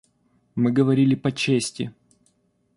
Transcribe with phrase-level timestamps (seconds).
[0.55, 1.93] Мы говорили по чести.